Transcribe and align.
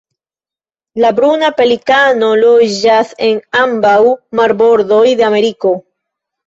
La 1.03 1.11
Bruna 1.19 1.51
pelikano 1.59 2.31
loĝas 2.45 3.13
en 3.29 3.39
ambaŭ 3.63 3.95
marbordoj 4.43 5.05
de 5.23 5.31
Ameriko. 5.33 5.81